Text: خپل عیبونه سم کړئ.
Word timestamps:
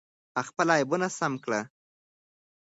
خپل 0.47 0.67
عیبونه 0.77 1.07
سم 1.17 1.33
کړئ. 1.43 1.61